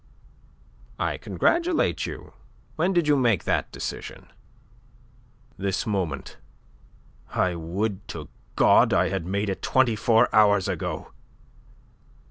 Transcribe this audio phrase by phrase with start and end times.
[0.97, 2.33] "I congratulate you.
[2.75, 4.25] When did you make that decision?"
[5.59, 6.37] "This moment.
[7.33, 11.11] I would to God I had made it twenty four hours ago.